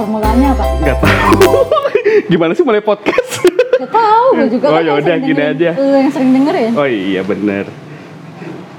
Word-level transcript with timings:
formulanya 0.00 0.48
apa? 0.52 0.64
Nggak 0.80 0.98
tahu. 0.98 1.52
Gimana 2.32 2.52
sih 2.52 2.64
mulai 2.64 2.80
podcast? 2.80 3.44
Gak 3.76 3.90
tahu, 3.90 4.24
gue 4.34 4.48
juga 4.50 4.66
Oh, 4.66 4.76
kan 4.76 4.82
yaudah, 4.82 5.04
sering 5.06 5.24
gini 5.24 5.42
aja. 5.42 5.70
Lu 5.72 5.92
yang 5.94 6.10
sering 6.10 6.30
dengerin. 6.32 6.72
oh 6.74 6.84
iya 6.84 7.20
bener. 7.22 7.64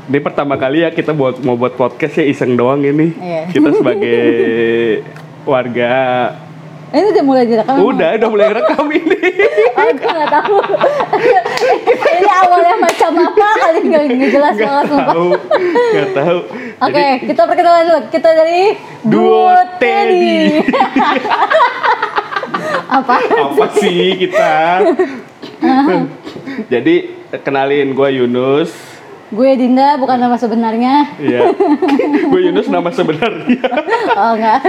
Ini 0.06 0.20
pertama 0.20 0.58
kali 0.58 0.82
ya 0.82 0.90
kita 0.90 1.10
buat 1.12 1.40
mau 1.40 1.56
buat 1.56 1.74
podcast 1.74 2.18
ya 2.18 2.26
iseng 2.26 2.54
doang 2.54 2.82
ini. 2.82 3.14
Iya. 3.16 3.42
Kita 3.50 3.70
sebagai 3.72 4.22
warga 5.44 5.92
Eh, 5.92 6.26
Ini 6.92 7.08
udah 7.08 7.24
mulai 7.24 7.48
direkam. 7.48 7.80
udah 7.80 8.10
udah 8.20 8.30
mulai 8.30 8.48
rekam 8.52 8.84
ini. 8.92 9.16
Oh, 9.80 9.88
gue 9.96 10.12
gak 10.12 10.28
tahu. 10.28 10.58
Ini 12.20 12.32
awalnya 12.44 12.76
macam 12.84 13.12
apa 13.16 13.48
kali 13.56 13.80
nggak 13.88 14.04
nggak 14.12 14.32
jelas 14.36 14.54
Nggak 14.60 14.68
banget 14.68 14.86
sumpah. 14.92 15.08
tahu, 15.08 15.28
nggak 15.72 16.10
tahu. 16.12 16.38
Oke, 16.86 17.00
Jadi, 17.00 17.24
kita 17.32 17.42
perkenalan 17.48 17.84
dulu. 17.88 18.00
Kita 18.12 18.30
dari 18.36 18.62
Duo 19.08 19.56
Teddy. 19.80 20.60
apa? 23.00 23.16
apa 23.24 23.66
sih 23.80 24.28
kita? 24.28 24.52
Jadi 26.68 26.96
kenalin 27.40 27.96
gue 27.96 28.10
Yunus. 28.20 28.91
Gue 29.32 29.56
Dinda, 29.56 29.96
bukan 29.96 30.20
nama 30.20 30.36
sebenarnya. 30.36 31.16
Iya. 31.16 31.56
gue 32.28 32.42
Yunus 32.52 32.68
nama 32.68 32.92
sebenarnya. 32.92 33.64
Oh 34.12 34.36
enggak. 34.36 34.60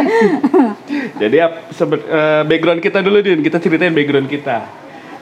Jadi 1.19 1.37
sebe- 1.75 2.07
eh, 2.07 2.43
background 2.47 2.79
kita 2.79 3.03
dulu 3.03 3.19
Din, 3.19 3.43
kita 3.43 3.59
ceritain 3.59 3.91
background 3.91 4.31
kita. 4.31 4.63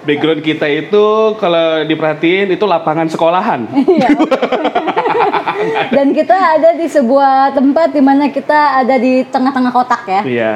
Background 0.05 0.45
kita 0.45 0.69
itu 0.69 1.05
kalau 1.41 1.85
diperhatiin 1.89 2.53
itu 2.53 2.65
lapangan 2.69 3.09
sekolahan. 3.09 3.65
Iya. 3.73 4.09
Dan 5.93 6.13
kita 6.13 6.37
ada 6.37 6.73
di 6.73 6.89
sebuah 6.89 7.53
tempat 7.53 7.93
di 7.93 8.01
mana 8.01 8.29
kita 8.29 8.81
ada 8.81 8.97
di 8.97 9.25
tengah-tengah 9.25 9.73
kotak 9.73 10.03
ya. 10.09 10.21
Iya. 10.25 10.53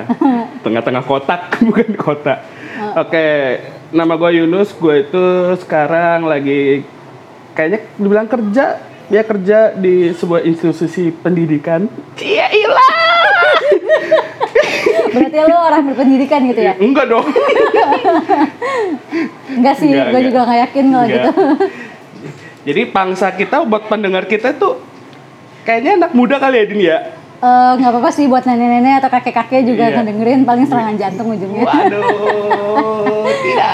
Tengah-tengah 0.60 1.04
kotak, 1.04 1.56
bukan 1.66 1.88
kota. 1.96 2.40
Oke, 3.00 3.26
nama 3.92 4.12
gue 4.16 4.44
Yunus, 4.44 4.72
gue 4.76 5.08
itu 5.08 5.24
sekarang 5.60 6.24
lagi 6.24 6.84
kayaknya 7.54 7.80
dibilang 7.94 8.26
kerja, 8.26 8.64
ya 9.06 9.22
kerja 9.22 9.70
di 9.72 10.10
sebuah 10.10 10.42
institusi 10.42 11.10
pendidikan. 11.10 11.86
Iya, 12.16 12.46
ilah. 12.50 12.94
Berarti 15.14 15.36
lo 15.40 15.56
orang 15.56 15.82
berpendidikan 15.88 16.44
gitu 16.44 16.60
ya? 16.60 16.74
Enggak 16.76 17.06
dong. 17.06 17.24
Enggak 19.48 19.74
sih, 19.78 19.88
Enggak, 19.88 20.04
gue 20.04 20.12
enggak. 20.12 20.26
juga 20.26 20.38
nggak 20.42 20.60
yakin 20.60 20.84
kalau 20.84 21.06
gitu. 21.06 21.30
Jadi 22.66 22.80
pangsa 22.88 23.26
kita 23.30 23.62
buat 23.62 23.86
pendengar 23.86 24.24
kita 24.24 24.54
tuh 24.54 24.80
kayaknya 25.62 25.90
anak 25.98 26.10
muda 26.12 26.38
kali 26.38 26.56
ya 26.56 26.64
Din 26.64 26.80
ya. 26.80 26.96
Eh, 27.36 27.70
nggak 27.76 27.90
apa-apa 27.92 28.08
sih 28.08 28.24
buat 28.24 28.42
nenek-nenek 28.42 28.98
atau 28.98 29.08
kakek-kakek 29.12 29.62
juga 29.64 29.84
Iya. 29.86 29.94
ngedengerin 30.00 30.42
paling 30.42 30.64
serangan 30.64 30.96
jantung 30.96 31.28
ujungnya. 31.28 31.62
Waduh, 31.62 33.28
tidak. 33.44 33.72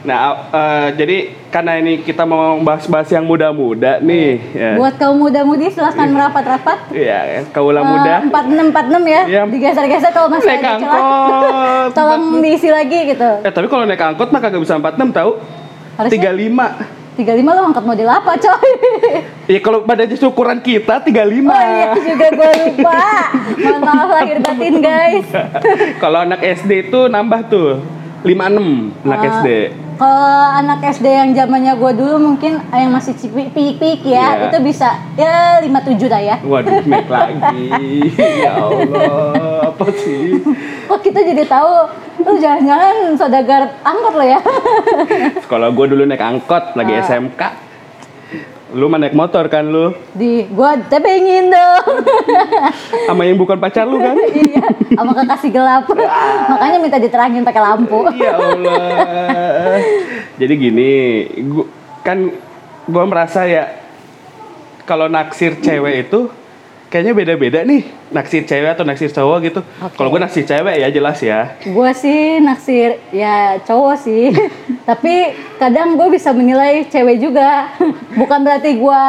Nah, 0.00 0.18
eh, 0.48 0.86
jadi 0.96 1.16
karena 1.48 1.76
ini 1.76 2.00
kita 2.00 2.24
mau 2.24 2.56
bahas-bahas 2.58 3.04
yang 3.08 3.20
muda-muda 3.20 4.00
nih, 4.00 4.28
ya. 4.50 4.70
Buat 4.74 4.96
kaum 4.96 5.20
muda-mudi 5.20 5.68
silahkan 5.68 6.08
merapat-rapat. 6.08 6.88
Iya, 6.88 7.44
kaula 7.50 7.80
Eh, 7.80 7.84
muda. 7.84 8.14
46 8.24 8.72
46 8.72 9.02
ya. 9.04 9.22
Iya. 9.28 9.42
Digeser-geser 9.44 10.10
kalau 10.10 10.32
masih 10.32 10.48
Naik 10.48 10.58
ada 10.58 10.72
celah. 10.74 10.96
angkot. 10.96 11.88
Tolong 11.92 12.22
diisi 12.40 12.68
lagi 12.68 12.98
gitu. 13.06 13.30
Eh, 13.44 13.52
tapi 13.52 13.66
kalau 13.66 13.84
naik 13.84 14.00
angkot 14.00 14.28
mah 14.30 14.40
kagak 14.40 14.56
bisa 14.58 14.74
46 14.74 15.12
tahu. 15.12 15.30
Harusnya 15.94 16.32
35. 16.32 16.66
35 17.20 17.52
lo 17.52 17.60
angkat 17.66 17.84
model 17.84 18.08
apa, 18.08 18.32
coy? 18.38 18.70
Ya 19.44 19.60
kalau 19.60 19.84
badannya 19.84 20.16
ukuran 20.16 20.58
kita 20.62 21.04
35. 21.04 21.44
Oh 21.44 21.60
iya 21.60 21.92
juga 21.92 22.26
gue 22.30 22.50
lupa. 22.62 23.02
Mohon 23.58 23.80
maaf 23.84 24.08
lahir 24.14 24.38
batin, 24.40 24.74
guys. 24.80 25.28
kalau 25.98 26.24
anak 26.24 26.40
SD 26.40 26.88
itu 26.88 27.00
nambah 27.04 27.52
tuh 27.52 27.82
56 28.22 28.94
anak 29.02 29.18
Eh, 29.18 29.28
SD. 29.34 29.48
Kalau 30.00 30.16
anak 30.56 30.80
SD 30.82 31.04
yang 31.04 31.30
zamannya 31.30 31.76
gue 31.76 31.92
dulu 31.92 32.16
mungkin 32.16 32.56
yang 32.66 32.88
masih 32.88 33.12
pik-pik 33.12 34.00
ya, 34.00 34.32
Iya. 34.32 34.48
itu 34.48 34.58
bisa 34.64 34.88
ya 35.12 35.60
57 35.60 36.08
lah 36.08 36.22
ya. 36.22 36.36
Waduh, 36.40 36.80
naik 36.82 37.04
lagi. 37.12 37.68
ya 38.16 38.48
Allah, 38.56 39.68
apa 39.68 39.86
sih? 39.92 40.40
Kok 40.88 41.00
kita 41.00 41.20
jadi 41.20 41.44
tahu 41.44 41.72
lu 42.18 42.32
jangan-jangan 42.34 43.12
saudagar 43.14 43.76
angkot 43.82 44.14
lo 44.14 44.24
ya? 44.24 44.40
Kalau 45.44 45.68
gue 45.70 45.86
dulu 45.86 46.02
naik 46.04 46.24
angkot 46.24 46.72
lagi 46.72 46.96
Ah. 46.96 47.04
SMK. 47.04 47.69
Lu 48.70 48.86
mah 48.86 49.02
naik 49.02 49.18
motor 49.18 49.50
kan 49.50 49.66
lu? 49.66 49.90
Di 50.14 50.46
gua 50.54 50.78
tebengin 50.78 51.50
dong. 51.50 52.06
Sama 53.10 53.26
yang 53.26 53.38
bukan 53.38 53.58
pacar 53.58 53.86
lu 53.86 53.98
kan? 53.98 54.14
iya, 54.46 54.66
sama 54.94 55.10
kekasih 55.14 55.50
gelap. 55.50 55.84
Makanya 56.50 56.78
minta 56.78 56.98
diterangin 57.02 57.42
pakai 57.42 57.62
lampu. 57.62 58.06
ya 58.14 58.38
Allah. 58.38 59.82
Jadi 60.38 60.54
gini, 60.54 60.92
gua, 61.50 61.66
kan 62.06 62.30
gue 62.90 63.04
merasa 63.06 63.46
ya 63.46 63.70
kalau 64.88 65.06
naksir 65.06 65.62
cewek 65.62 66.08
itu 66.08 66.26
kayaknya 66.90 67.14
beda-beda 67.14 67.62
nih 67.62 67.86
naksir 68.10 68.42
cewek 68.42 68.74
atau 68.74 68.82
naksir 68.82 69.14
cowok 69.14 69.38
gitu. 69.46 69.60
Oke. 69.78 69.94
Kalau 69.94 70.10
gue 70.10 70.20
naksir 70.20 70.42
cewek 70.42 70.74
ya 70.82 70.88
jelas 70.90 71.18
ya. 71.22 71.54
Gue 71.62 71.90
sih 71.94 72.42
naksir 72.42 72.98
ya 73.14 73.62
cowok 73.62 73.96
sih, 73.96 74.34
tapi 74.90 75.30
kadang 75.56 75.94
gue 75.94 76.10
bisa 76.10 76.34
menilai 76.34 76.90
cewek 76.90 77.22
juga. 77.22 77.70
Bukan 78.20 78.42
berarti 78.42 78.74
gue 78.74 79.02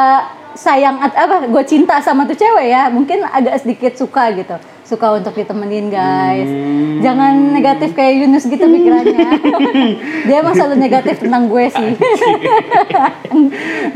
sayang 0.54 1.02
at- 1.02 1.18
apa 1.18 1.50
gue 1.50 1.64
cinta 1.66 1.98
sama 2.00 2.30
tuh 2.30 2.38
cewek 2.38 2.70
ya, 2.70 2.94
mungkin 2.94 3.26
agak 3.26 3.66
sedikit 3.66 3.98
suka 3.98 4.30
gitu, 4.38 4.56
suka 4.86 5.18
untuk 5.18 5.34
ditemenin 5.34 5.90
guys. 5.90 6.46
Hmm. 6.46 7.02
Jangan 7.02 7.34
negatif 7.50 7.98
kayak 7.98 8.14
Yunus 8.22 8.46
gitu 8.46 8.62
pikirannya. 8.62 9.30
Dia 10.30 10.46
emang 10.46 10.54
selalu 10.54 10.78
negatif 10.78 11.18
tentang 11.18 11.50
gue 11.50 11.66
sih. 11.66 11.92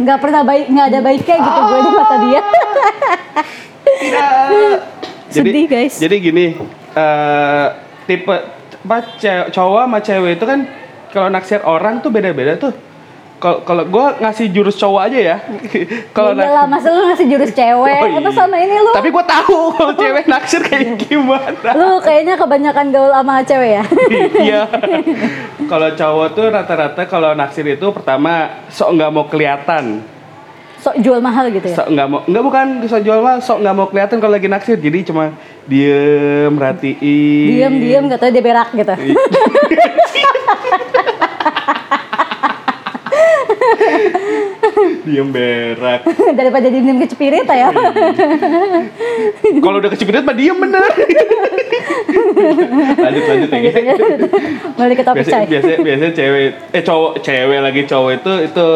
nggak 0.02 0.18
pernah 0.18 0.42
baik, 0.42 0.66
nggak 0.74 0.88
ada 0.90 1.00
baiknya 1.06 1.36
gitu 1.38 1.60
gue 1.62 1.80
di 1.86 1.92
mata 1.94 2.16
dia. 2.26 2.42
Jadi, 5.36 5.50
Sedih, 5.52 5.66
guys. 5.68 5.96
Jadi 6.00 6.16
gini, 6.22 6.46
eh 6.96 7.68
tipe 8.06 8.36
apa 8.86 8.98
cowok 9.50 9.82
sama 9.90 10.00
cewek 10.00 10.38
itu 10.38 10.46
kan 10.46 10.60
kalau 11.10 11.28
naksir 11.34 11.60
orang 11.66 12.00
tuh 12.00 12.14
beda-beda 12.14 12.56
tuh. 12.56 12.74
Kalau 13.36 13.68
kalau 13.68 13.84
gue 13.84 14.06
ngasih 14.24 14.48
jurus 14.56 14.80
cowok 14.80 15.12
aja 15.12 15.20
ya. 15.20 15.38
kalau 16.16 16.32
Udah 16.32 16.50
lah, 16.56 16.66
masa 16.72 16.88
lu 16.88 17.04
ngasih 17.04 17.28
jurus 17.28 17.52
cewek? 17.52 18.00
Oh, 18.00 18.16
Apa 18.16 18.30
iya. 18.32 18.32
sama 18.32 18.56
ini 18.64 18.76
lu? 18.80 18.92
Tapi 18.96 19.10
gue 19.12 19.26
tahu 19.28 19.60
kalau 19.76 19.94
cewek 20.08 20.24
naksir 20.24 20.62
kayak 20.64 20.96
gimana. 21.04 21.70
Lu 21.76 22.00
kayaknya 22.00 22.40
kebanyakan 22.40 22.86
gaul 22.96 23.12
sama 23.12 23.44
cewek 23.44 23.72
ya? 23.76 23.84
Iya. 24.48 24.62
kalau 25.68 25.90
cowok 25.92 26.28
tuh 26.32 26.46
rata-rata 26.48 27.02
kalau 27.12 27.36
naksir 27.36 27.68
itu 27.68 27.88
pertama 27.92 28.64
sok 28.72 28.96
nggak 28.96 29.12
mau 29.12 29.26
kelihatan. 29.28 30.15
Sok 30.86 31.02
jual 31.02 31.18
mahal 31.18 31.50
gitu 31.50 31.66
ya? 31.66 31.82
Sok 31.82 31.98
nggak 31.98 32.06
mau 32.06 32.22
nggak 32.30 32.44
bukan 32.46 32.86
sok 32.86 33.02
jual 33.02 33.18
mah 33.26 33.42
sok 33.42 33.66
nggak 33.66 33.74
mau 33.74 33.90
kelihatan 33.90 34.22
kalau 34.22 34.38
lagi 34.38 34.46
naksir. 34.46 34.78
Jadi 34.78 35.10
cuma 35.10 35.34
diem 35.66 36.54
merhatiin. 36.54 37.50
Diam-diam 37.58 38.06
katanya 38.06 38.32
dia 38.38 38.44
berak 38.46 38.70
gitu. 38.70 38.94
diem 45.06 45.28
berak. 45.32 46.02
Daripada 46.40 46.68
diem-diem 46.68 47.00
kecepirit 47.04 47.48
ya. 47.48 47.70
Kalau 49.64 49.78
udah 49.80 49.92
kecipirit 49.92 50.24
mah 50.26 50.36
diem 50.36 50.58
bener. 50.58 50.84
lanjut 53.06 53.24
lanjut 53.26 53.50
ya. 53.50 53.74
Balik 54.76 54.96
ke 55.02 55.04
topik 55.04 55.24
Biasa, 55.24 55.32
coy. 55.32 55.46
biasa, 55.48 55.72
biasa 55.82 56.06
cewek, 56.16 56.48
eh 56.76 56.84
cowok, 56.84 57.14
cewek 57.24 57.60
lagi 57.64 57.82
cowok 57.88 58.12
itu 58.22 58.34
itu 58.52 58.68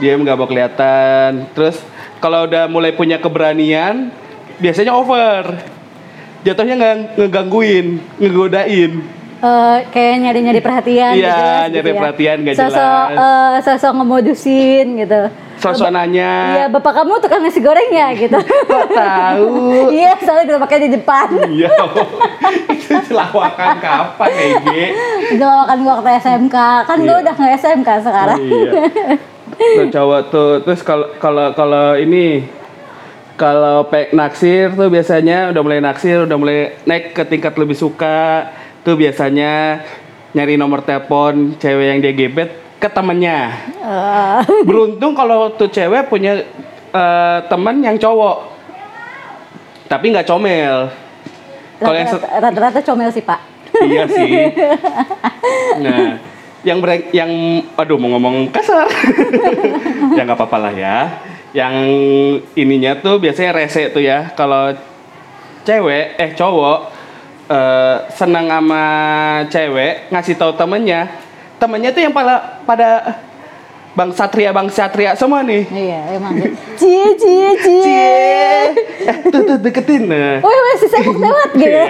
dia 0.00 0.12
nggak 0.18 0.36
mau 0.38 0.48
kelihatan. 0.48 1.30
Terus 1.54 1.82
kalau 2.22 2.46
udah 2.46 2.70
mulai 2.70 2.94
punya 2.94 3.18
keberanian, 3.18 4.10
biasanya 4.62 4.94
over. 4.94 5.58
Jatuhnya 6.42 6.74
nggak 6.74 6.94
ngegangguin, 7.18 8.02
ngegodain. 8.18 9.21
Eh, 9.42 9.78
kayak 9.90 10.22
nyari-nyari 10.22 10.60
perhatian 10.62 11.18
Iya, 11.18 11.26
nggak 11.26 11.34
jelas 11.34 11.66
nyari 11.74 11.90
ya. 11.90 11.98
perhatian 11.98 12.36
nggak 12.46 12.54
Sosok, 12.54 13.06
jelas. 13.10 13.18
eh, 13.18 13.56
sosok 13.66 13.92
ngemodusin 13.98 14.86
gitu. 15.02 15.20
Sosok 15.58 15.90
nanya, 15.90 16.32
Iya, 16.54 16.64
bapak 16.70 16.92
kamu 16.94 17.18
tukang 17.18 17.42
nasi 17.42 17.58
goreng 17.58 17.90
ya 17.90 18.14
gitu. 18.14 18.38
kok 18.38 18.86
tahu? 18.88 19.50
Iya, 19.98 20.14
soalnya 20.22 20.46
gue 20.46 20.58
pakai 20.62 20.78
di 20.86 20.88
depan. 20.94 21.26
Iya, 21.50 21.70
itu 22.70 22.94
celawakan 23.02 23.74
kapan 23.78 24.30
Ege? 24.30 24.82
Itu 25.34 25.42
gua 25.42 25.92
waktu 25.98 26.10
SMK. 26.22 26.56
Kan 26.86 26.98
gue 27.02 27.10
Iya. 27.10 27.22
udah 27.26 27.34
nggak 27.34 27.54
SMK 27.58 27.88
sekarang. 27.98 28.38
Iya. 28.38 28.70
Tuh 29.52 29.86
cowok 29.90 30.20
tuh 30.30 30.50
terus 30.62 30.80
kalau 30.80 31.10
kalau 31.18 31.50
kalau 31.52 31.98
ini 31.98 32.46
kalau 33.34 33.82
naksir 34.12 34.70
tuh 34.70 34.86
biasanya 34.86 35.50
udah 35.50 35.62
mulai 35.62 35.78
naksir, 35.78 36.22
udah 36.22 36.38
mulai 36.38 36.78
naik 36.82 37.10
ke 37.10 37.26
tingkat 37.26 37.54
lebih 37.54 37.74
suka 37.74 38.46
tuh 38.82 38.94
biasanya 38.94 39.82
nyari 40.32 40.54
nomor 40.56 40.82
telepon 40.82 41.54
cewek 41.56 41.86
yang 41.86 41.98
dia 41.98 42.12
gebet 42.12 42.50
ke 42.76 42.88
temennya. 42.88 43.52
Eh, 43.78 44.38
Beruntung 44.68 45.14
kalau 45.14 45.54
tuh 45.54 45.70
cewek 45.70 46.06
punya 46.06 46.42
eh, 46.90 47.38
teman 47.46 47.78
yang 47.78 47.94
cowok, 47.94 48.50
tapi 49.86 50.10
nggak 50.10 50.26
comel. 50.26 50.90
Kalau 51.78 51.96
yang 51.96 52.08
Rata-rata 52.14 52.80
comel 52.80 53.10
sih 53.10 53.22
pak. 53.22 53.40
iya 53.82 54.04
sih. 54.06 54.30
Nah, 55.82 56.22
yang 56.62 56.78
bre- 56.78 57.10
yang 57.10 57.30
aduh 57.74 57.98
mau 57.98 58.14
ngomong 58.14 58.52
kasar. 58.54 58.86
ya 60.16 60.22
nggak 60.22 60.38
apa-apa 60.38 60.58
lah 60.68 60.72
ya. 60.72 60.96
Yang 61.50 61.74
ininya 62.54 62.94
tuh 63.00 63.18
biasanya 63.18 63.56
rese 63.56 63.90
tuh 63.90 64.04
ya. 64.04 64.30
Kalau 64.38 64.70
cewek 65.66 66.14
eh 66.20 66.30
cowok 66.36 66.91
eh, 67.52 67.96
senang 68.16 68.48
sama 68.48 68.84
cewek 69.52 70.08
ngasih 70.08 70.34
tahu 70.40 70.56
temennya, 70.56 71.12
temennya 71.60 71.92
tuh 71.92 72.00
yang 72.00 72.14
pada 72.16 72.64
pada 72.64 72.88
bang 73.92 74.08
satria 74.16 74.50
bang 74.56 74.68
satria 74.72 75.12
semua 75.12 75.44
nih. 75.44 75.68
Iya 75.68 76.00
emang. 76.16 76.32
Cie 76.80 77.12
cie 77.20 77.48
cie. 77.60 78.08
Tuh 79.28 79.40
tuh 79.44 79.56
deketin 79.60 80.08
nah. 80.08 80.40
Wih 80.40 80.60
masih 80.72 80.88
sibuk 80.88 81.16
lewat 81.20 81.50
gitu. 81.52 81.68
Iya. 81.68 81.84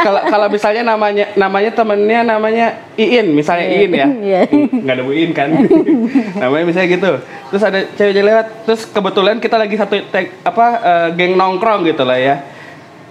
Kalau 0.00 0.20
kalau 0.24 0.46
misalnya 0.48 0.82
namanya 0.88 1.28
namanya 1.36 1.70
temennya 1.76 2.20
namanya 2.24 2.66
Iin, 2.96 3.36
misalnya 3.36 3.66
Iin 3.68 3.92
ya. 3.92 4.06
Iya. 4.32 4.40
Nggak 4.72 4.94
ada 4.96 5.02
Bu 5.04 5.12
Iin 5.12 5.32
kan. 5.36 5.48
namanya 6.42 6.64
misalnya 6.64 6.88
gitu. 6.88 7.12
Terus 7.52 7.62
ada 7.68 7.78
cewek 7.92 8.12
yang 8.16 8.26
lewat, 8.32 8.46
terus 8.64 8.82
kebetulan 8.88 9.36
kita 9.36 9.56
lagi 9.60 9.76
satu 9.76 10.00
tag, 10.08 10.32
apa 10.40 10.66
eh, 10.80 11.08
geng 11.20 11.36
nongkrong 11.36 11.84
gitu 11.84 12.08
lah 12.08 12.16
ya. 12.16 12.40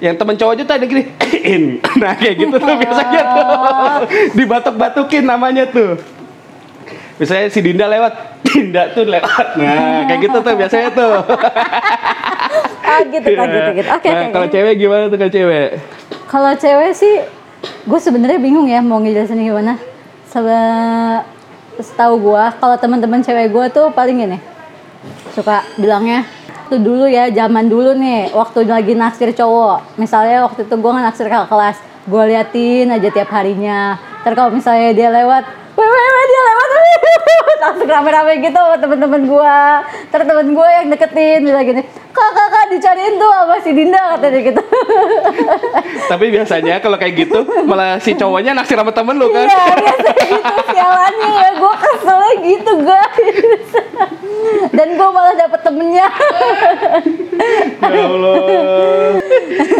Yang 0.01 0.15
temen 0.18 0.33
cowoknya 0.33 0.63
tuh 0.65 0.75
ada 0.81 0.86
gini, 0.89 1.03
Iin. 1.30 1.63
Nah 2.01 2.18
kayak 2.18 2.36
gitu 2.42 2.56
tuh 2.57 2.74
biasanya 2.74 3.21
tuh. 3.38 3.45
Dibatuk-batukin 4.38 5.24
namanya 5.30 5.69
tuh. 5.69 6.01
Misalnya 7.21 7.53
si 7.53 7.62
Dinda 7.62 7.86
lewat, 7.86 8.42
Dinda 8.42 8.89
tuh 8.98 9.06
lewat. 9.06 9.62
Nah, 9.62 10.09
kayak 10.09 10.19
gitu 10.25 10.38
tuh 10.42 10.53
biasanya 10.57 10.89
tuh. 10.89 11.13
Ah 12.81 13.07
gitu 13.07 13.24
kan 13.24 13.48
gitu 13.48 13.69
gitu. 13.80 13.88
Oke 13.88 14.09
Nah, 14.09 14.19
oke. 14.27 14.33
kalau 14.36 14.48
cewek 14.51 14.74
gimana 14.75 15.03
tuh 15.07 15.15
kalau 15.15 15.31
cewek? 15.31 15.68
Kalau 16.27 16.51
cewek 16.59 16.92
sih, 16.92 17.13
gue 17.88 18.00
sebenarnya 18.01 18.36
bingung 18.42 18.68
ya 18.68 18.83
mau 18.83 19.00
ngejelasin 19.00 19.39
gimana. 19.39 19.80
Sebe 20.27 20.59
setahu 21.80 22.19
gue, 22.19 22.44
kalau 22.59 22.75
teman-teman 22.75 23.24
cewek 23.24 23.47
gue 23.47 23.65
tuh 23.71 23.94
paling 23.95 24.18
gini, 24.19 24.38
suka 25.31 25.63
bilangnya 25.80 26.27
tuh 26.71 26.79
dulu 26.79 27.03
ya 27.03 27.27
zaman 27.35 27.68
dulu 27.68 27.91
nih 28.00 28.31
waktu 28.31 28.63
lagi 28.63 28.95
naksir 28.95 29.35
cowok 29.35 30.00
misalnya 30.00 30.47
waktu 30.47 30.63
itu 30.63 30.75
gue 30.79 30.91
naksir 30.95 31.27
kakak 31.27 31.51
kelas 31.51 31.77
gue 32.07 32.23
liatin 32.31 32.88
aja 32.88 33.12
tiap 33.12 33.27
harinya 33.35 34.00
ntar 34.23 34.31
kalau 34.39 34.56
misalnya 34.56 34.95
dia 34.95 35.12
lewat 35.12 35.44
weh 35.75 36.23
dia 36.31 36.41
lewat 36.47 36.69
langsung 37.68 37.89
rame-rame 37.91 38.39
gitu 38.39 38.56
sama 38.56 38.79
temen-temen 38.79 39.21
gue 39.27 39.57
ntar 40.07 40.21
temen 40.23 40.47
gue 40.56 40.68
yang 40.71 40.88
deketin 40.88 41.44
bilang 41.44 41.68
gini 41.68 41.83
kak 42.15 42.31
kakak 42.39 42.65
dicariin 42.71 43.19
tuh 43.19 43.29
sama 43.35 43.56
si 43.59 43.71
Dinda 43.75 44.01
katanya 44.15 44.39
gitu 44.47 44.62
Tapi 46.12 46.27
biasanya 46.27 46.83
kalau 46.83 47.00
kayak 47.00 47.13
gitu 47.23 47.39
malah 47.63 47.95
si 48.03 48.12
cowoknya 48.19 48.51
naksir 48.51 48.75
sama 48.75 48.91
temen 48.91 49.15
lu 49.15 49.31
kan. 49.31 49.47
Iya, 49.47 49.63
biasanya 49.79 50.25
gitu 50.27 50.56
sialannya 50.75 51.29
ya. 51.31 51.50
Gue 51.56 51.73
keselnya 51.79 52.33
gitu 52.44 52.73
guys. 52.83 53.71
Dan 54.81 54.98
gue 54.98 55.10
malah 55.13 55.38
dapet 55.38 55.62
temennya. 55.62 56.07
Ya 57.81 58.06
Allah. 58.06 59.18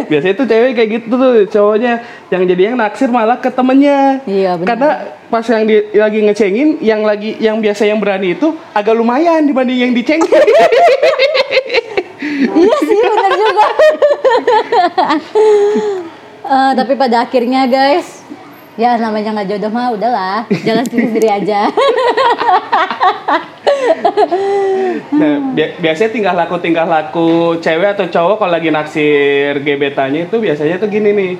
Biasanya 0.10 0.34
tuh 0.34 0.50
cewek 0.50 0.74
kayak 0.74 0.90
gitu 0.98 1.14
tuh 1.14 1.46
cowoknya 1.46 2.02
yang 2.34 2.44
jadi 2.50 2.74
yang 2.74 2.76
naksir 2.78 3.10
malah 3.14 3.38
ke 3.38 3.54
temennya. 3.54 4.18
Iya, 4.26 4.58
benar. 4.58 4.68
Karena 4.74 4.90
pas 5.30 5.46
yang 5.46 5.70
di, 5.70 5.78
lagi 5.94 6.20
ngecengin, 6.26 6.82
yang 6.82 7.06
lagi 7.06 7.38
yang 7.38 7.62
biasa 7.62 7.86
yang 7.86 8.02
berani 8.02 8.34
itu 8.34 8.58
agak 8.74 8.98
lumayan 8.98 9.46
dibanding 9.46 9.78
yang 9.78 9.94
dicengin. 9.94 10.26
iya 12.66 12.78
sih 12.82 12.98
bener 12.98 13.32
juga. 13.38 13.66
Eh, 16.42 16.72
tapi 16.74 16.98
pada 16.98 17.22
akhirnya 17.22 17.70
guys, 17.70 18.26
ya 18.74 18.98
namanya 18.98 19.30
nggak 19.30 19.56
jodoh 19.56 19.72
mah 19.72 19.94
udahlah, 19.94 20.50
jalan 20.66 20.84
sendiri 20.90 21.08
sendiri 21.14 21.30
aja. 21.30 21.70
Nah, 25.12 25.36
bi- 25.52 25.76
biasanya 25.78 26.12
tingkah 26.12 26.34
laku 26.34 26.56
tingkah 26.58 26.86
laku 26.86 27.30
cewek 27.58 27.96
atau 27.96 28.08
cowok 28.08 28.36
kalau 28.38 28.52
lagi 28.52 28.70
naksir 28.70 29.60
gebetannya 29.60 30.26
itu 30.26 30.38
biasanya 30.38 30.78
tuh 30.78 30.88
gini 30.88 31.10
nih. 31.12 31.32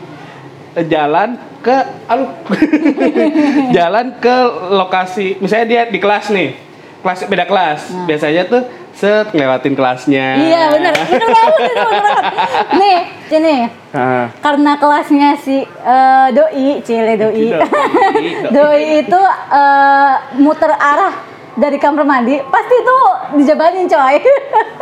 Jalan 0.88 1.36
ke 1.60 1.78
jalan 3.78 4.18
ke 4.18 4.36
lokasi 4.72 5.36
misalnya 5.38 5.68
dia 5.68 5.82
di 5.86 6.00
kelas 6.00 6.32
nih 6.32 6.56
kelas 7.02 7.20
beda 7.26 7.46
kelas. 7.46 7.80
Biasanya 8.06 8.44
tuh 8.46 8.62
set 8.92 9.32
ngelewatin 9.32 9.74
kelasnya. 9.74 10.28
Iya 10.38 10.62
banget 10.72 10.94
bener 10.94 10.94
banget. 10.94 12.24
Nih, 12.72 13.00
ini. 13.32 13.56
Nah, 13.92 14.28
karena 14.40 14.72
kelasnya 14.76 15.30
si 15.36 15.64
eh, 15.64 16.28
doi, 16.32 16.80
cile 16.82 17.16
doi, 17.16 17.46
Doi, 17.50 17.52
doi. 17.52 18.52
doi 18.56 18.84
itu 19.02 19.22
eh, 19.52 20.14
muter 20.38 20.72
arah 20.72 21.16
dari 21.60 21.78
kamar 21.78 22.08
mandi, 22.08 22.40
pasti 22.48 22.76
itu 22.80 22.98
dijabanin 23.42 23.88
coy. 23.88 24.16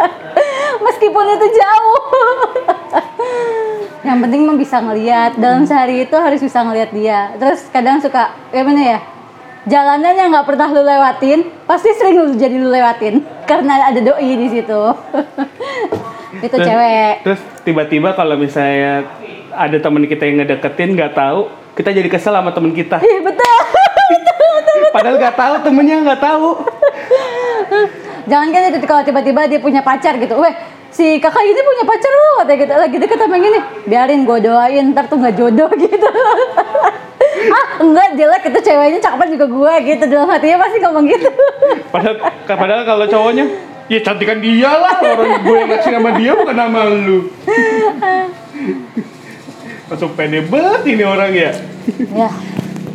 Meskipun 0.86 1.26
itu 1.36 1.48
jauh. 1.58 2.02
Yang 4.08 4.18
penting 4.26 4.42
mah 4.48 4.58
bisa 4.58 4.78
ngelihat 4.80 5.36
dalam 5.36 5.68
sehari 5.68 6.08
itu 6.08 6.16
harus 6.16 6.40
bisa 6.40 6.64
ngelihat 6.64 6.90
dia. 6.96 7.20
Terus 7.36 7.68
kadang 7.74 8.00
suka 8.00 8.32
gimana 8.54 8.82
ya? 8.98 9.00
Jalanan 9.68 10.16
yang 10.16 10.32
nggak 10.32 10.48
pernah 10.48 10.72
lu 10.72 10.82
lewatin, 10.82 11.52
pasti 11.68 11.92
sering 11.94 12.16
lu 12.16 12.32
jadi 12.34 12.56
lu 12.56 12.72
lewatin 12.72 13.22
karena 13.50 13.92
ada 13.92 14.00
doi 14.00 14.32
di 14.40 14.48
situ. 14.50 14.82
itu 16.40 16.56
terus- 16.56 16.68
cewek. 16.70 17.14
terus 17.26 17.42
tiba-tiba 17.66 18.14
kalau 18.14 18.38
misalnya 18.38 19.02
ada 19.50 19.78
teman 19.82 20.06
kita 20.06 20.30
yang 20.30 20.46
ngedeketin 20.46 20.94
nggak 20.94 21.18
tahu 21.18 21.50
kita 21.74 21.90
jadi 21.90 22.06
kesel 22.06 22.38
sama 22.38 22.54
teman 22.54 22.70
kita 22.72 23.02
betul. 23.02 23.19
Padahal 24.92 25.16
nggak 25.18 25.38
tahu 25.38 25.54
temennya 25.66 25.96
nggak 26.06 26.22
tahu 26.22 26.50
Jangan 28.30 28.48
kan 28.54 28.62
itu 28.70 28.86
kalau 28.86 29.02
tiba-tiba 29.02 29.50
dia 29.50 29.58
punya 29.58 29.82
pacar 29.82 30.14
gitu. 30.22 30.38
Weh, 30.38 30.54
si 30.94 31.18
kakak 31.18 31.42
ini 31.42 31.62
punya 31.66 31.84
pacar 31.84 32.14
loh, 32.14 32.46
katanya 32.46 32.58
gitu. 32.62 32.74
Lagi 32.78 32.98
deket 33.02 33.18
sama 33.18 33.34
yang 33.42 33.50
ini. 33.50 33.60
Biarin 33.90 34.22
gue 34.22 34.38
doain, 34.46 34.86
ntar 34.94 35.10
tuh 35.10 35.18
nggak 35.18 35.34
jodoh 35.34 35.70
gitu. 35.82 36.10
ah, 37.50 37.66
enggak 37.82 38.08
jelek 38.14 38.44
itu 38.54 38.60
ceweknya 38.70 39.00
cakepan 39.02 39.30
juga 39.34 39.46
gue 39.50 39.74
gitu. 39.90 40.04
Dalam 40.06 40.30
hatinya 40.30 40.58
pasti 40.62 40.78
ngomong 40.78 41.06
gitu. 41.10 41.30
Padahal, 41.90 42.16
padahal 42.46 42.84
kalau 42.86 43.06
cowoknya, 43.10 43.46
ya 43.90 44.00
cantikan 44.06 44.38
dia 44.38 44.72
lah. 44.78 45.02
Orang 45.02 45.42
gue 45.42 45.58
yang 45.58 45.70
naksir 45.74 45.94
sama 45.98 46.10
dia 46.14 46.32
bukan 46.38 46.56
sama 46.56 46.82
lu. 46.86 47.20
Langsung 49.90 50.14
pede 50.14 50.46
banget 50.46 50.82
ini 50.86 51.02
orang 51.02 51.34
ya. 51.34 51.50
ya, 52.14 52.30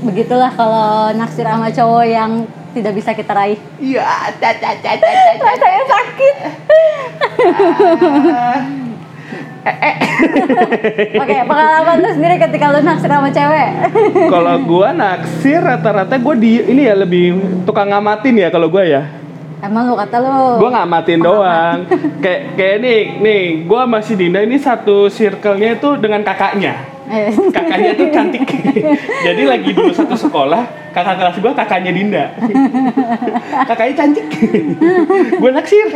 begitulah 0.04 0.52
kalau 0.52 1.10
naksir 1.16 1.48
sama 1.48 1.72
cowok 1.72 2.04
yang 2.04 2.44
tidak 2.76 2.92
bisa 2.92 3.10
kita 3.16 3.32
raih. 3.32 3.58
Iya, 3.80 4.04
caca 4.36 4.70
caca 4.82 5.10
caca. 5.16 5.50
Saya 5.56 5.82
sakit. 5.88 6.36
Oke, 11.24 11.36
pengalaman 11.48 11.96
lu 12.04 12.10
sendiri 12.12 12.36
ketika 12.36 12.68
lu 12.68 12.84
naksir 12.84 13.08
sama 13.08 13.32
cewek. 13.32 13.70
Kalau 14.34 14.56
gue 14.60 14.88
naksir 14.92 15.60
rata-rata 15.64 16.20
gue 16.20 16.34
di 16.36 16.60
ini 16.68 16.84
ya 16.84 16.92
lebih 16.92 17.40
tukang 17.64 17.88
ngamatin 17.88 18.44
ya 18.44 18.48
kalau 18.52 18.68
gue 18.68 18.84
ya. 18.84 19.08
Emang 19.64 19.88
lu 19.88 19.96
kata 19.96 20.20
lu. 20.20 20.60
Gue 20.60 20.68
ngamatin 20.68 21.20
doang. 21.24 21.78
kayak 22.20 22.60
kayak 22.60 22.76
nih, 22.84 23.00
nih 23.24 23.42
gue 23.64 23.82
masih 23.88 24.14
Dinda 24.20 24.44
ini 24.44 24.60
satu 24.60 25.08
circle-nya 25.08 25.80
itu 25.80 25.96
dengan 25.96 26.20
kakaknya. 26.20 26.93
Kakaknya 27.56 27.92
tuh 27.96 28.08
cantik. 28.10 28.42
Jadi 29.26 29.42
lagi 29.44 29.70
dulu 29.76 29.92
satu 29.92 30.16
sekolah 30.16 30.92
kakak 30.94 31.16
kelas 31.18 31.36
gue 31.42 31.52
kakaknya 31.52 31.90
Dinda. 31.90 32.24
Kakaknya 33.68 33.94
cantik. 34.04 34.26
Gue 35.36 35.50
naksir. 35.50 35.88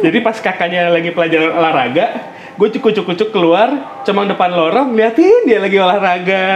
Jadi 0.00 0.18
pas 0.22 0.36
kakaknya 0.38 0.88
lagi 0.88 1.10
pelajaran 1.10 1.50
olahraga 1.50 2.34
gue 2.54 2.68
cukup-cukup 2.78 3.34
keluar 3.34 3.98
cuma 4.06 4.22
depan 4.30 4.46
lorong 4.54 4.94
liatin 4.94 5.42
dia 5.42 5.58
lagi 5.58 5.74
olahraga. 5.74 6.46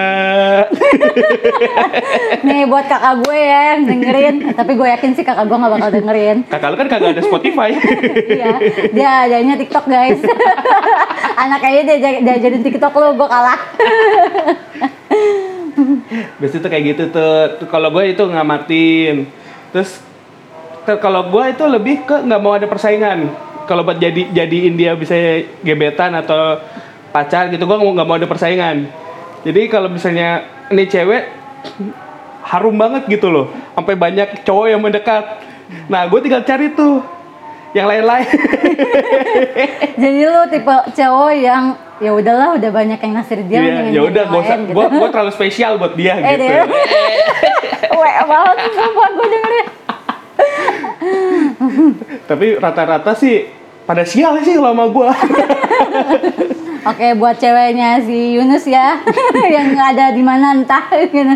Nih 2.46 2.70
buat 2.70 2.86
kakak 2.86 3.26
gue 3.26 3.34
ya 3.38 3.60
yang 3.74 3.82
dengerin, 3.82 4.34
tapi 4.54 4.78
gue 4.78 4.86
yakin 4.86 5.10
sih 5.18 5.26
kakak 5.26 5.50
gue 5.50 5.58
gak 5.58 5.72
bakal 5.74 5.90
dengerin. 5.90 6.46
kakak 6.46 6.68
lu 6.70 6.76
kan 6.78 6.86
kagak 6.86 7.10
ada 7.18 7.22
Spotify. 7.26 7.74
Iya, 8.30 8.54
dia 8.94 9.10
adanya 9.26 9.58
TikTok 9.58 9.90
guys. 9.90 10.22
Anak 11.38 11.58
kayaknya 11.62 12.02
dia 12.02 12.18
dia 12.18 12.36
jadi 12.42 12.58
TikTok 12.58 12.94
lo, 12.98 13.14
gue 13.14 13.28
kalah. 13.30 13.60
Biasanya 16.42 16.62
tuh 16.66 16.70
kayak 16.70 16.84
gitu 16.90 17.04
tuh. 17.14 17.70
Kalau 17.70 17.94
gue 17.94 18.10
itu 18.10 18.22
ngamatin. 18.26 19.30
Terus 19.70 20.02
ter- 20.82 20.98
kalau 20.98 21.30
gue 21.30 21.44
itu 21.54 21.64
lebih 21.70 22.02
ke 22.02 22.26
nggak 22.26 22.40
mau 22.42 22.58
ada 22.58 22.66
persaingan. 22.66 23.30
Kalau 23.70 23.86
buat 23.86 24.00
jadi 24.02 24.34
jadiin 24.34 24.74
dia 24.74 24.98
bisa 24.98 25.14
gebetan 25.62 26.16
atau 26.18 26.58
pacar 27.14 27.52
gitu, 27.54 27.68
gue 27.68 27.76
nggak 27.76 28.08
mau 28.08 28.16
ada 28.18 28.26
persaingan. 28.26 28.90
Jadi 29.46 29.70
kalau 29.70 29.86
misalnya 29.92 30.42
ini 30.74 30.88
cewek 30.90 31.22
harum 32.48 32.74
banget 32.80 33.06
gitu 33.06 33.28
loh, 33.28 33.52
sampai 33.76 33.94
banyak 33.94 34.42
cowok 34.42 34.66
yang 34.72 34.80
mendekat. 34.80 35.44
Nah, 35.86 36.08
gue 36.08 36.18
tinggal 36.24 36.42
cari 36.48 36.72
tuh 36.72 37.04
yang 37.78 37.88
lain-lain. 37.88 38.26
Jadi 40.02 40.20
lu 40.20 40.42
tipe 40.50 40.74
cowok 40.92 41.32
yang 41.32 41.64
ya 41.98 42.10
udahlah 42.10 42.54
udah 42.54 42.70
banyak 42.70 42.98
yang 42.98 43.12
naksir 43.14 43.42
dia 43.42 43.58
Iya, 43.58 43.62
mendingan 43.64 43.90
ya 43.90 44.02
udah 44.04 44.24
gua, 44.26 44.42
gitu. 44.42 44.70
gua, 44.70 44.86
gua 44.86 45.08
terlalu 45.10 45.32
spesial 45.32 45.78
buat 45.78 45.94
dia 45.94 46.14
Eh, 46.14 46.22
gitu. 46.28 46.42
deh. 46.42 46.62
Weh 47.98 48.16
banget 48.22 48.56
sumpah 48.70 49.08
gue 49.10 49.26
dengerin. 49.26 49.66
Tapi 52.30 52.46
rata-rata 52.56 53.12
sih 53.14 53.50
pada 53.82 54.04
sial 54.04 54.38
sih 54.42 54.54
kalau 54.54 54.74
sama 54.74 54.84
gua. 54.88 55.10
Oke 56.86 57.18
buat 57.18 57.36
ceweknya 57.36 58.00
si 58.00 58.38
Yunus 58.38 58.64
ya 58.64 59.02
yang 59.50 59.74
ada 59.74 60.14
di 60.14 60.22
mana 60.22 60.54
entah 60.54 60.86
gitu. 60.94 61.34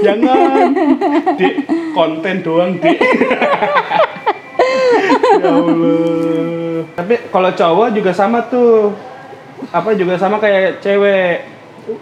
Jangan. 0.00 0.70
Di 1.34 1.48
konten 1.90 2.36
doang, 2.40 2.78
Di. 2.78 2.94
Ya 5.40 5.50
Allah. 5.50 6.82
Tapi 6.96 7.14
kalau 7.30 7.50
cowok 7.52 7.88
juga 7.94 8.10
sama 8.14 8.44
tuh. 8.46 8.94
Apa 9.70 9.92
juga 9.92 10.16
sama 10.16 10.40
kayak 10.40 10.80
cewek. 10.80 11.46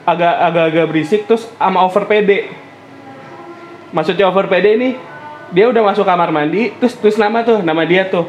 Agak 0.04 0.34
agak-agak 0.52 0.86
berisik 0.90 1.20
terus 1.24 1.48
sama 1.56 1.82
over 1.82 2.04
PD. 2.04 2.52
Maksudnya 3.90 4.28
over 4.28 4.46
PD 4.46 4.66
ini 4.76 4.90
dia 5.48 5.64
udah 5.64 5.80
masuk 5.80 6.04
kamar 6.04 6.28
mandi 6.28 6.76
terus 6.76 6.92
terus 7.00 7.16
nama 7.16 7.40
tuh, 7.40 7.64
nama 7.64 7.82
dia 7.88 8.04
tuh. 8.04 8.28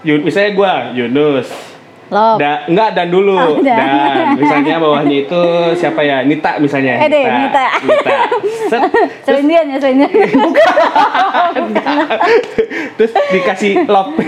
Yun, 0.00 0.24
misalnya 0.24 0.56
gua 0.56 0.72
Yunus. 0.96 1.69
Love. 2.10 2.38
Da, 2.38 2.66
enggak 2.66 2.90
dan 2.92 3.06
dulu 3.06 3.38
Oh, 3.38 3.62
dan. 3.62 3.78
dan 3.78 4.34
misalnya 4.34 4.82
bawahnya 4.82 5.16
itu 5.24 5.42
siapa 5.78 6.02
ya 6.02 6.26
Nita 6.26 6.58
misalnya 6.58 6.98
Eh, 6.98 7.08
deh, 7.08 7.22
Nita. 7.22 7.66
Nita. 7.86 8.16
Set. 8.66 8.82
Selindian 9.26 9.70
ya 9.70 9.78
selindian. 9.78 10.10
terus 12.98 13.12
dikasih 13.30 13.86
love 13.86 14.12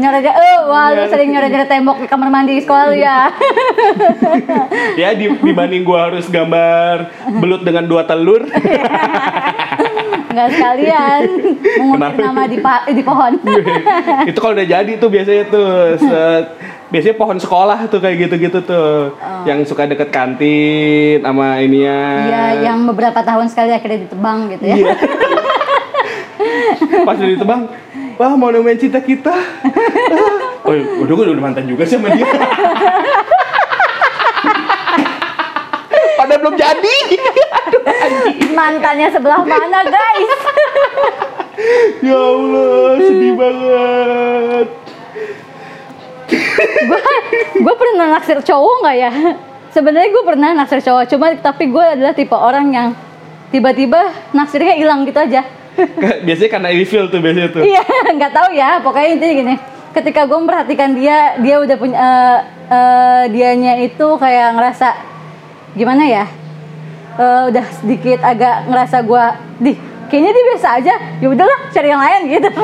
nyoret 0.00 0.24
eh 0.24 0.56
wah 0.64 0.88
lu 0.90 1.04
sering 1.06 1.28
nyoret 1.28 1.52
nyoret 1.52 1.68
tembok 1.68 2.00
di 2.00 2.08
kamar 2.08 2.32
mandi 2.32 2.56
di 2.56 2.62
sekolah 2.64 2.84
lu 2.88 2.96
ya. 2.96 3.28
ya 4.96 5.12
di, 5.12 5.28
dibanding 5.28 5.84
gua 5.84 6.08
harus 6.08 6.24
gambar 6.26 7.12
belut 7.36 7.60
dengan 7.60 7.84
dua 7.84 8.08
telur 8.08 8.48
Enggak 10.30 10.48
sekalian 10.52 11.22
mengukir 11.74 11.98
Kenapa? 12.06 12.22
nama 12.22 12.42
di 12.46 12.58
pa- 12.58 12.86
di 12.86 13.02
pohon. 13.02 13.32
itu 14.30 14.38
kalau 14.38 14.54
udah 14.54 14.68
jadi 14.68 14.92
tuh 14.94 15.08
biasanya 15.08 15.44
tuh 15.44 15.68
se- 15.96 16.46
biasanya 16.86 17.16
pohon 17.16 17.34
sekolah 17.36 17.86
tuh 17.86 17.98
kayak 17.98 18.16
gitu-gitu 18.24 18.58
tuh 18.60 19.14
yang 19.42 19.62
suka 19.62 19.84
deket 19.84 20.08
kantin 20.08 21.18
sama 21.20 21.58
ininya 21.58 21.98
Iya, 22.24 22.44
yang 22.64 22.82
beberapa 22.84 23.18
tahun 23.20 23.46
sekali 23.46 23.70
akhirnya 23.70 24.06
ditebang 24.06 24.50
gitu 24.50 24.64
ya. 24.64 24.74
Iya. 24.76 24.94
pas 27.02 27.14
udah 27.14 27.30
ditebang 27.30 27.60
wah 28.16 28.32
monumen 28.32 28.74
cinta 28.74 28.98
kita 28.98 29.34
oh 30.66 30.72
udah 31.00 31.12
gue 31.12 31.24
udah 31.28 31.44
mantan 31.44 31.66
juga 31.66 31.84
sih 31.84 31.94
sama 31.94 32.10
dia 32.10 32.26
pada 36.16 36.34
belum 36.36 36.54
jadi 36.54 36.79
Mantannya 38.56 39.08
sebelah 39.12 39.42
mana, 39.44 39.80
guys? 39.86 40.30
ya 42.06 42.16
Allah 42.16 42.96
sedih 42.98 43.34
banget 43.36 44.68
gue 47.60 47.74
pernah 47.76 48.06
naksir 48.16 48.38
cowok 48.42 48.76
nggak 48.84 48.96
ya? 48.96 49.12
Sebenarnya 49.70 50.08
gue 50.10 50.24
pernah 50.26 50.50
naksir 50.56 50.80
cowok, 50.82 51.04
cuma 51.14 51.26
tapi 51.38 51.70
gue 51.70 51.84
adalah 51.84 52.12
tipe 52.14 52.34
orang 52.34 52.66
yang 52.74 52.88
tiba-tiba 53.54 54.10
naksirnya 54.34 54.74
hilang 54.74 55.06
gitu 55.06 55.20
aja. 55.20 55.46
biasanya 56.26 56.50
karena 56.50 56.68
reveal 56.74 57.04
tuh 57.08 57.20
biasanya 57.22 57.48
tuh 57.54 57.62
Iya, 57.62 57.84
nggak 58.18 58.32
tahu 58.34 58.48
ya. 58.52 58.82
Pokoknya 58.82 59.08
intinya 59.16 59.34
gini. 59.34 59.54
Ketika 59.90 60.26
gue 60.26 60.38
memperhatikan 60.38 60.90
dia, 60.94 61.38
dia 61.38 61.56
udah 61.62 61.76
punya 61.78 61.98
eh, 61.98 62.38
eh, 62.70 63.22
dianya 63.30 63.74
itu 63.82 64.06
kayak 64.18 64.58
ngerasa 64.58 64.88
gimana 65.74 66.02
ya? 66.06 66.24
Eh, 67.18 67.42
udah 67.50 67.66
sedikit 67.82 68.18
agak 68.22 68.70
ngerasa 68.70 69.02
gue, 69.02 69.24
di 69.58 69.72
kayaknya 70.06 70.30
dia 70.30 70.44
biasa 70.54 70.68
aja. 70.78 70.94
Ya 71.18 71.26
udahlah, 71.30 71.60
cari 71.74 71.88
yang 71.90 72.02
lain 72.02 72.20
gitu. 72.30 72.50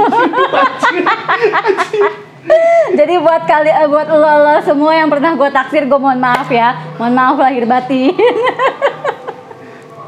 Jadi 2.99 3.15
buat 3.19 3.43
kali 3.43 3.71
eh, 3.75 3.89
buat 3.91 4.07
lo, 4.07 4.33
lo 4.47 4.55
semua 4.63 4.95
yang 4.95 5.11
pernah 5.11 5.35
gue 5.35 5.49
taksir, 5.51 5.83
gue 5.91 5.99
mohon 5.99 6.23
maaf 6.23 6.47
ya. 6.47 6.79
Mohon 6.99 7.15
maaf 7.19 7.37
lahir 7.43 7.65
batin. 7.67 8.15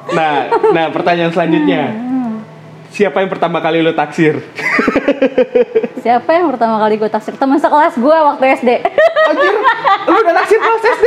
nah 0.09 0.49
nah 0.73 0.89
pertanyaan 0.89 1.29
selanjutnya 1.29 1.93
siapa 2.89 3.21
yang 3.21 3.29
pertama 3.29 3.61
kali 3.61 3.85
lo 3.85 3.93
taksir 3.93 4.41
Siapa 5.99 6.31
yang 6.31 6.49
pertama 6.49 6.79
kali 6.81 6.95
gue 6.97 7.11
taksir? 7.11 7.35
Teman 7.37 7.59
sekelas 7.59 7.99
gue 7.99 8.17
waktu 8.17 8.45
SD. 8.61 8.71
Anjir 9.29 9.55
lo 10.09 10.17
udah 10.25 10.35
taksir 10.43 10.59
pas 10.59 10.83
SD 10.83 11.07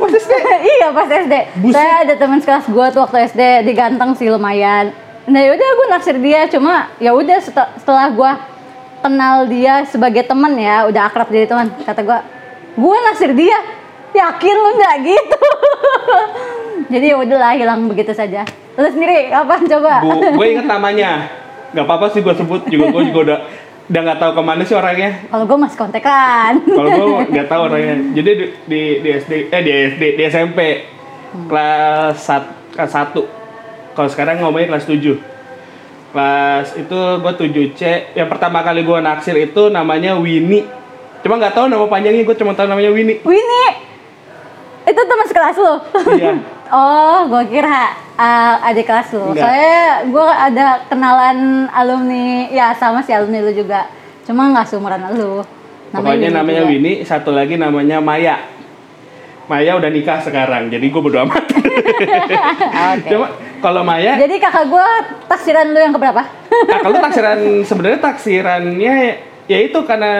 pas 0.00 0.12
SD 0.12 0.32
iya 0.64 0.88
pas 0.90 1.08
SD. 1.08 1.34
Buset. 1.62 1.74
Saya 1.76 1.94
ada 2.02 2.14
teman 2.16 2.38
sekelas 2.42 2.66
gue 2.66 2.86
tuh 2.90 3.00
waktu 3.04 3.18
SD 3.30 3.42
diganteng 3.68 4.16
sih 4.16 4.26
lumayan. 4.32 4.90
Nah 5.28 5.40
yaudah 5.44 5.68
gue 5.76 5.86
naksir 5.92 6.16
dia 6.18 6.48
cuma 6.50 6.90
ya 6.98 7.14
udah 7.14 7.38
setelah 7.78 8.08
gue 8.10 8.32
kenal 9.00 9.46
dia 9.46 9.84
sebagai 9.86 10.26
teman 10.26 10.56
ya 10.58 10.88
udah 10.88 11.08
akrab 11.08 11.28
jadi 11.30 11.46
teman 11.46 11.72
kata 11.84 12.00
gue 12.02 12.18
gue 12.76 12.96
naksir 13.08 13.32
dia 13.32 13.58
yakin 14.10 14.56
lu 14.58 14.70
nggak 14.74 14.94
gitu 15.06 15.40
jadi 16.92 17.06
ya 17.14 17.16
udahlah 17.22 17.52
hilang 17.54 17.86
begitu 17.86 18.10
saja 18.10 18.42
lu 18.74 18.88
sendiri 18.90 19.30
apa 19.30 19.54
coba 19.64 19.92
gue 20.34 20.46
inget 20.56 20.66
namanya. 20.66 21.30
Gak 21.70 21.86
apa-apa 21.86 22.10
sih 22.10 22.18
gue 22.18 22.34
sebut 22.34 22.66
juga 22.66 22.90
gue 22.90 23.02
juga 23.14 23.18
udah 23.30 23.38
udah 23.90 24.00
nggak 24.06 24.20
tahu 24.22 24.32
ke 24.38 24.42
mana 24.46 24.62
sih 24.62 24.76
orangnya. 24.78 25.10
kalau 25.26 25.44
gue 25.50 25.58
masih 25.58 25.78
kontekan 25.82 26.52
Kalau 26.62 26.88
gue 26.88 27.06
nggak 27.34 27.48
tahu 27.50 27.60
orangnya. 27.66 27.96
Jadi 28.14 28.30
di, 28.38 28.46
di, 28.70 28.80
di 29.02 29.08
SD 29.18 29.32
eh 29.50 29.62
di 29.66 29.72
SD 29.90 30.02
di 30.14 30.22
SMP 30.30 30.60
kelas 31.50 32.14
sat, 32.14 32.44
kelas 32.74 32.90
satu. 32.94 33.22
Kalau 33.90 34.08
sekarang 34.08 34.38
ngomongnya 34.38 34.78
kelas 34.78 34.86
7 34.86 35.18
Kelas 36.10 36.66
itu 36.74 36.98
gue 37.22 37.32
7C. 37.34 37.82
Yang 38.14 38.28
pertama 38.30 38.62
kali 38.62 38.82
gue 38.82 38.98
naksir 38.98 39.34
itu 39.34 39.70
namanya 39.70 40.14
Winnie. 40.18 40.66
Cuma 41.22 41.38
nggak 41.38 41.54
tahu 41.54 41.66
nama 41.66 41.86
panjangnya 41.86 42.22
gue 42.22 42.36
cuma 42.38 42.54
tahu 42.54 42.70
namanya 42.70 42.90
Winnie. 42.94 43.18
Winnie 43.22 43.90
itu 44.80 45.00
teman 45.06 45.26
sekelas 45.28 45.56
lu 45.60 45.74
Iya. 46.18 46.32
Oh, 46.70 47.26
gue 47.26 47.42
kira 47.50 47.98
uh, 48.14 48.68
adik 48.70 48.86
kelas 48.86 49.10
lu. 49.10 49.34
Enggak. 49.34 49.42
Soalnya 49.42 49.82
gue 50.06 50.28
ada 50.30 50.66
kenalan 50.86 51.66
alumni, 51.74 52.46
ya 52.54 52.70
sama 52.78 53.02
si 53.02 53.10
alumni 53.10 53.42
lu 53.42 53.50
juga. 53.50 53.90
Cuma 54.22 54.46
nggak 54.54 54.66
seumuran 54.70 55.02
lu. 55.18 55.42
Pokoknya 55.90 56.30
namanya 56.30 56.62
juga. 56.62 56.70
Winnie, 56.70 57.02
satu 57.02 57.34
lagi 57.34 57.58
namanya 57.58 57.98
Maya. 57.98 58.46
Maya 59.50 59.74
udah 59.74 59.90
nikah 59.90 60.22
sekarang, 60.22 60.70
jadi 60.70 60.86
gue 60.86 61.02
bodo 61.02 61.18
amat. 61.26 61.42
Oke. 62.94 63.10
Cuma 63.10 63.26
kalau 63.58 63.82
Maya, 63.82 64.14
Jadi 64.14 64.38
kakak 64.38 64.70
gue 64.70 64.86
taksiran 65.26 65.74
lu 65.74 65.78
yang 65.82 65.90
keberapa? 65.90 66.22
nah 66.70 66.78
kalau 66.86 66.96
taksiran 67.02 67.38
sebenarnya 67.66 67.98
taksirannya 67.98 68.94
ya 69.50 69.58
itu 69.58 69.78
karena 69.82 70.12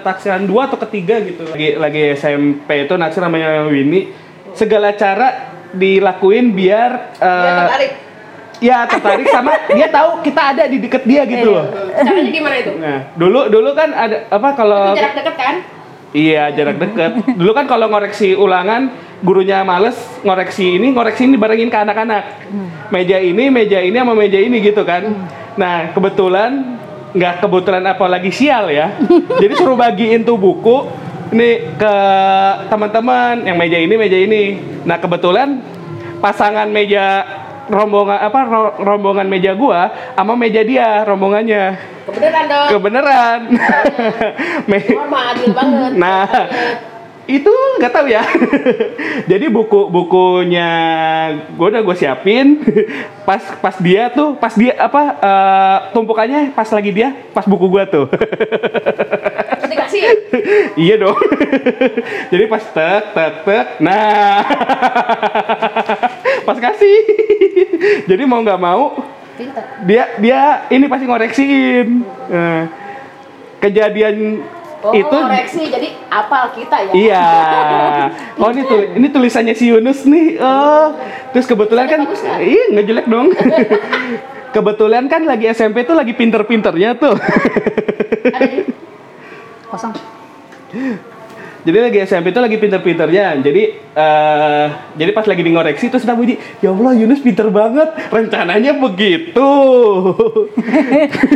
taksiran 0.00 0.48
dua 0.48 0.72
atau 0.72 0.80
ketiga 0.88 1.20
gitu. 1.20 1.52
Lagi 1.52 1.76
lagi 1.76 2.16
SMP 2.16 2.88
itu 2.88 2.96
naksir 2.96 3.20
namanya 3.20 3.68
Winnie. 3.68 4.08
Segala 4.56 4.96
cara 4.96 5.51
dilakuin 5.72 6.52
biar 6.52 6.90
Dia 7.14 7.26
eh, 7.26 7.56
tertarik. 7.58 7.92
ya 8.62 8.78
tertarik 8.86 9.26
sama 9.28 9.52
dia 9.76 9.88
tahu 9.88 10.22
kita 10.22 10.42
ada 10.52 10.64
di 10.64 10.78
deket 10.78 11.02
dia 11.02 11.22
gitu 11.24 11.48
Iya. 11.48 11.56
loh. 11.56 11.66
Caranya 11.98 12.30
gimana 12.30 12.56
itu? 12.56 12.72
Nah, 12.76 12.98
dulu 13.14 13.40
dulu 13.48 13.70
kan 13.72 13.90
ada 13.90 14.16
apa 14.28 14.48
kalau 14.52 14.92
jarak 14.92 15.14
dekat 15.14 15.34
kan? 15.34 15.56
Iya 16.12 16.52
jarak 16.52 16.76
deket. 16.78 17.12
Dulu 17.34 17.50
kan 17.52 17.64
kalau 17.64 17.88
ngoreksi 17.88 18.32
ulangan 18.32 18.92
gurunya 19.20 19.62
males 19.62 19.96
ngoreksi 20.20 20.76
ini 20.76 20.92
ngoreksi 20.92 21.24
ini 21.24 21.34
barengin 21.34 21.66
ke 21.66 21.78
anak-anak. 21.78 22.24
Meja 22.88 23.16
ini, 23.16 23.48
meja 23.48 23.80
ini 23.80 23.96
sama 23.96 24.12
meja 24.12 24.36
ini 24.36 24.60
gitu 24.60 24.84
kan. 24.84 25.08
Nah 25.56 25.90
kebetulan 25.90 26.76
nggak 27.12 27.40
kebetulan 27.40 27.84
apalagi 27.86 28.28
sial 28.28 28.68
ya. 28.68 28.92
Jadi 29.36 29.52
suruh 29.56 29.74
bagiin 29.74 30.22
tuh 30.22 30.36
buku 30.36 30.86
ini 31.32 31.48
ke 31.74 31.94
teman-teman 32.68 33.42
yang 33.42 33.56
meja 33.56 33.78
ini 33.78 33.94
meja 33.96 34.18
ini. 34.18 34.42
Nah 34.84 34.96
kebetulan 34.96 35.64
pasangan 36.20 36.68
meja 36.68 37.24
rombongan 37.66 38.18
apa 38.20 38.40
ro- 38.44 38.76
rombongan 38.76 39.26
meja 39.26 39.54
gua 39.54 39.88
sama 40.12 40.34
meja 40.34 40.60
dia 40.60 41.02
rombongannya 41.02 41.78
Kebenaran 42.02 42.44
dong. 42.44 42.68
kebenaran. 42.68 43.38
Me- 44.70 44.90
Normal 44.90 45.22
adil 45.32 45.50
banget. 45.52 45.90
Nah, 45.94 46.26
itu 47.30 47.52
nggak 47.78 47.92
tahu 47.92 48.06
ya. 48.10 48.22
Jadi 49.30 49.46
buku 49.48 49.88
bukunya 49.88 50.70
gue 51.54 51.66
udah 51.66 51.82
gue 51.82 51.96
siapin. 51.96 52.58
Pas 53.28 53.38
pas 53.62 53.78
dia 53.78 54.10
tuh, 54.10 54.34
pas 54.34 54.50
dia 54.50 54.74
apa 54.74 55.02
eh, 55.22 55.78
tumpukannya 55.94 56.50
pas 56.58 56.66
lagi 56.74 56.90
dia, 56.90 57.14
pas 57.30 57.46
buku 57.46 57.70
gue 57.70 57.84
tuh. 57.86 58.06
Dikasih. 59.70 60.02
iya 60.90 60.98
dong. 60.98 61.14
Jadi 62.34 62.44
pas 62.50 62.66
tek 62.66 63.14
tek 63.14 63.34
tek. 63.46 63.66
Nah, 63.78 64.42
pas 66.42 66.58
kasih. 66.58 66.98
Jadi 68.10 68.22
mau 68.26 68.42
nggak 68.42 68.58
mau 68.58 68.98
dia 69.86 70.04
dia 70.20 70.40
ini 70.70 70.86
pasti 70.86 71.04
ngoreksiin 71.08 71.88
Eh, 72.32 72.62
kejadian 73.60 74.40
Oh, 74.82 74.90
itu 74.90 75.14
koreksi. 75.14 75.70
Jadi 75.70 75.88
apal 76.10 76.44
kita 76.52 76.76
ya. 76.90 76.92
iya 76.92 77.26
oh 78.42 78.50
ini 78.52 78.62
tuh 78.66 78.80
ini 78.98 79.06
tulisannya 79.08 79.54
si 79.56 79.70
Yunus 79.72 80.04
nih 80.04 80.36
oh 80.42 80.92
terus 81.32 81.48
kebetulan 81.48 81.86
kan 81.88 82.00
iya 82.42 82.64
nggak 82.74 82.86
jelek 82.90 83.06
dong 83.08 83.32
kebetulan 84.54 85.04
kan 85.08 85.24
lagi 85.24 85.48
SMP 85.48 85.88
tuh 85.88 85.96
lagi 85.96 86.12
pinter-pinternya 86.12 86.98
tuh 87.00 87.16
Ada 88.22 88.68
Kosong. 89.72 89.96
Jadi 91.62 91.78
lagi 91.78 91.98
SMP 92.02 92.34
tuh 92.34 92.42
lagi 92.42 92.58
pinter-pinternya. 92.58 93.38
Jadi 93.38 93.62
eh 93.94 94.66
jadi 94.98 95.10
pas 95.14 95.22
lagi 95.22 95.42
di 95.46 95.50
ngoreksi 95.54 95.86
terus 95.94 96.02
Nabi 96.02 96.34
ya 96.58 96.74
Allah 96.74 96.92
Yunus 96.98 97.22
pinter 97.22 97.46
banget. 97.54 97.86
Rencananya 98.10 98.74
begitu. 98.82 99.50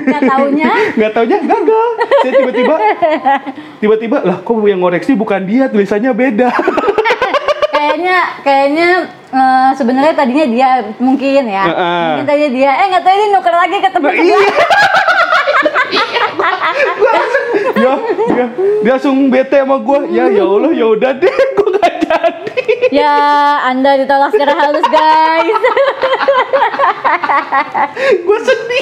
Nggak 0.03 0.23
taunya? 0.27 0.73
Nggak 0.99 1.13
taunya? 1.15 1.39
Gagal. 1.47 1.89
Saya 2.27 2.33
tiba-tiba 2.43 2.75
tiba-tiba 3.79 4.17
lah 4.27 4.37
kok 4.43 4.59
yang 4.67 4.83
ngoreksi 4.83 5.15
bukan 5.15 5.47
dia? 5.47 5.71
Tulisannya 5.71 6.11
beda. 6.11 6.51
Kayaknya 7.77 8.19
kayaknya 8.41 8.89
eh, 9.31 9.71
sebenarnya 9.77 10.13
tadinya 10.17 10.47
dia 10.49 10.69
mungkin 10.97 11.43
ya. 11.45 11.65
Heeh. 11.71 12.03
Mungkin 12.09 12.27
tadinya 12.27 12.51
dia 12.51 12.71
eh 12.73 12.87
nggak 12.89 13.03
tahu 13.05 13.15
ini 13.15 13.27
nuker 13.31 13.55
lagi 13.55 13.77
ke 13.79 13.91
tempat 13.95 14.11
Nah, 14.11 14.25
iya 14.27 14.39
ya, 17.77 17.93
ya, 18.37 18.47
dia 18.85 18.93
langsung 18.97 19.33
bete 19.33 19.59
sama 19.61 19.77
gue 19.81 20.01
ya 20.13 20.29
ya 20.29 20.45
Allah 20.45 20.73
ya 20.73 20.87
udah 20.93 21.13
deh 21.17 21.37
gue 21.57 21.69
gak 21.81 21.95
jadi. 22.07 22.63
Ya, 22.95 23.19
Anda 23.67 23.99
ditolak 23.99 24.31
secara 24.31 24.55
halus, 24.55 24.87
guys. 24.89 25.59
gue 28.27 28.39
sedih 28.47 28.67